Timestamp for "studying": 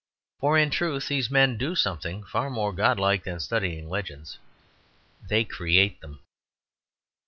3.39-3.87